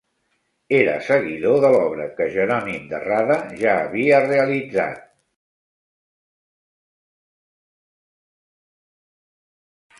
Era 0.75 0.93
seguidor 1.09 1.59
de 1.65 1.69
l'obra 1.75 2.07
que 2.19 2.25
Jeronim 2.37 2.87
De 2.93 3.01
Rada 3.03 3.37
ja 3.61 3.77
havia 3.83 4.23
realitzat. 4.25 5.05